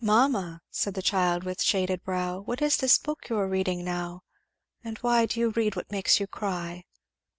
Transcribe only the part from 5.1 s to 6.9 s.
do you read what makes you cry?'